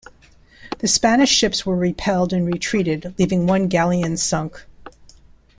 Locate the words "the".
0.79-0.87